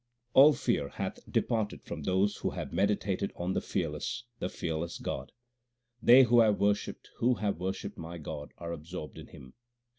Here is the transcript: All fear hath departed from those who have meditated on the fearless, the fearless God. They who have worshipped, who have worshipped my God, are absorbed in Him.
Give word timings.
All 0.33 0.53
fear 0.53 0.89
hath 0.89 1.19
departed 1.31 1.83
from 1.83 2.01
those 2.01 2.37
who 2.37 2.49
have 2.49 2.73
meditated 2.73 3.31
on 3.35 3.53
the 3.53 3.61
fearless, 3.61 4.23
the 4.39 4.49
fearless 4.49 4.97
God. 4.97 5.31
They 6.01 6.23
who 6.23 6.39
have 6.39 6.59
worshipped, 6.59 7.11
who 7.17 7.35
have 7.35 7.59
worshipped 7.59 7.99
my 7.99 8.17
God, 8.17 8.51
are 8.57 8.71
absorbed 8.71 9.19
in 9.19 9.27
Him. 9.27 9.53